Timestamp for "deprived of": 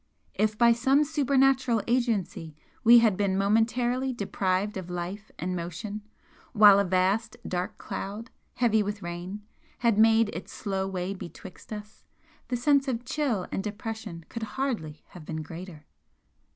4.13-4.89